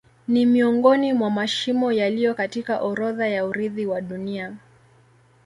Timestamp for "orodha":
2.81-3.27